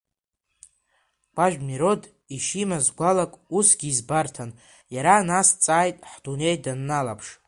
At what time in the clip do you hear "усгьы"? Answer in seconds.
3.57-3.87